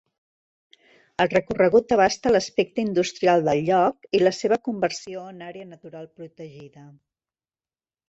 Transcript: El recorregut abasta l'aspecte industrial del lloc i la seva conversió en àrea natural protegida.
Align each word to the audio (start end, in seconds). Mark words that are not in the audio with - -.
El 1.25 1.29
recorregut 1.33 1.93
abasta 1.97 2.31
l'aspecte 2.33 2.83
industrial 2.87 3.45
del 3.49 3.63
lloc 3.69 4.11
i 4.21 4.25
la 4.25 4.35
seva 4.41 4.61
conversió 4.71 5.29
en 5.37 5.49
àrea 5.53 5.71
natural 5.77 6.13
protegida. 6.19 6.91